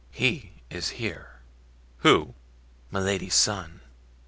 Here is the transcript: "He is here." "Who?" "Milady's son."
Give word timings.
"He 0.09 0.53
is 0.71 0.89
here." 0.97 1.41
"Who?" 1.99 2.33
"Milady's 2.91 3.35
son." 3.35 3.81